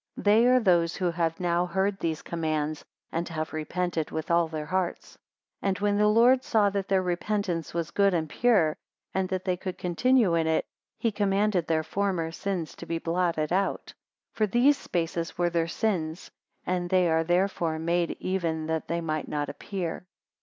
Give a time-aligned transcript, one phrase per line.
[0.15, 4.47] 279 They are those who have now heard these commands, and have repented with all
[4.47, 5.19] their hearts;
[5.61, 8.75] 280 And when the Lord saw that their repentance was good and pure,
[9.13, 10.65] and that they could continue in it,
[10.97, 13.93] he commanded their former sins to be blotted out.
[14.33, 16.31] For these spaces were their sins,
[16.65, 20.07] and they are therefore made even that they might not appear.